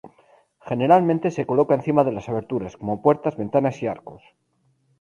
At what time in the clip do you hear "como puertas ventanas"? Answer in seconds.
2.75-3.83